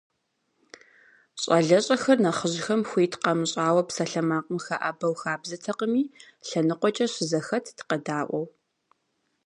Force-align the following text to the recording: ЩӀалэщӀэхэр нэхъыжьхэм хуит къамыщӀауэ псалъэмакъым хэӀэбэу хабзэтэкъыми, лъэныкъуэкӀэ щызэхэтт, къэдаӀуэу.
ЩӀалэщӀэхэр 1.41 2.17
нэхъыжьхэм 2.23 2.81
хуит 2.89 3.13
къамыщӀауэ 3.21 3.81
псалъэмакъым 3.87 4.57
хэӀэбэу 4.65 5.13
хабзэтэкъыми, 5.21 6.03
лъэныкъуэкӀэ 6.47 7.05
щызэхэтт, 7.13 7.77
къэдаӀуэу. 7.87 8.45